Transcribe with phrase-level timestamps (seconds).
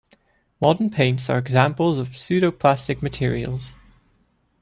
[0.59, 3.75] Modern paints are examples of pseudoplastic materials.